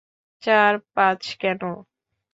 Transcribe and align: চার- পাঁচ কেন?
চার- 0.43 0.73
পাঁচ 0.95 1.21
কেন? 1.41 1.61